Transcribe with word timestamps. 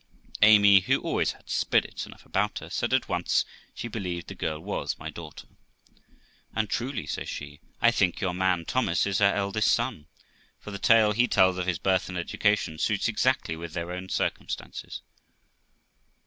Amy, 0.41 0.79
who 0.79 0.99
always 0.99 1.33
had 1.33 1.47
spirits 1.47 2.07
enough 2.07 2.25
about 2.25 2.57
her, 2.57 2.71
said 2.71 2.91
at 2.91 3.07
once 3.07 3.45
she 3.75 3.87
be 3.87 3.99
lieved 3.99 4.25
the 4.29 4.33
girl 4.33 4.59
was 4.59 4.97
my 4.97 5.11
daugter. 5.11 5.45
'And 6.55 6.67
truly', 6.67 7.05
says 7.05 7.29
she, 7.29 7.59
'I 7.83 7.91
think 7.91 8.19
your 8.19 8.33
man 8.33 8.65
Thomas 8.65 9.05
is 9.05 9.19
her 9.19 9.31
eldest 9.31 9.71
son, 9.71 10.07
for 10.57 10.71
the 10.71 10.79
tale 10.79 11.11
he 11.11 11.27
tells 11.27 11.59
of 11.59 11.67
his 11.67 11.77
birth 11.77 12.09
and 12.09 12.17
education 12.17 12.79
suits 12.79 13.07
exactly 13.07 13.55
with 13.55 13.77
our 13.77 13.93
then 13.93 14.09
circumstances.' 14.09 15.01